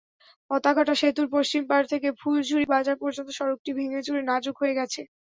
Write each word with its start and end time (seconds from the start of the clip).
পাতাকাটা 0.51 0.93
সেতুর 1.01 1.27
পশ্চিম 1.35 1.63
পাড় 1.69 1.85
থেকে 1.91 2.09
ফুলঝুড়ি 2.19 2.65
বাজার 2.73 2.97
পর্যন্ত 3.01 3.29
সড়কটি 3.37 3.71
ভেঙেচুরে 3.77 4.21
নাজুক 4.29 4.55
হয়ে 4.61 4.77
গেছে। 4.79 5.01